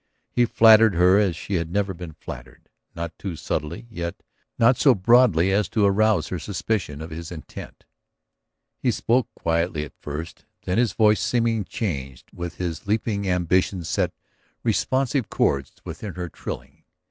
He 0.31 0.47
flattered 0.47 0.95
her 0.95 1.19
as 1.19 1.35
she 1.35 1.57
had 1.57 1.71
never 1.71 1.93
been 1.93 2.13
flattered, 2.13 2.69
not 2.95 3.15
too 3.19 3.35
subtly, 3.35 3.85
yet 3.87 4.23
not 4.57 4.75
so 4.75 4.95
broadly 4.95 5.51
as 5.51 5.69
to 5.69 5.85
arouse 5.85 6.29
her 6.29 6.39
suspicion 6.39 7.03
of 7.03 7.11
his 7.11 7.31
intent. 7.31 7.83
He 8.79 8.89
spoke 8.89 9.29
quietly 9.35 9.85
at 9.85 9.93
first, 9.99 10.45
then 10.63 10.79
his 10.79 10.93
voice 10.93 11.21
seeming 11.21 11.65
charged 11.65 12.31
with 12.33 12.55
his 12.55 12.87
leaping 12.87 13.29
ambition 13.29 13.83
set 13.83 14.11
responsive 14.63 15.29
chords 15.29 15.71
within 15.85 16.15
her 16.15 16.29
thrilling. 16.29 16.83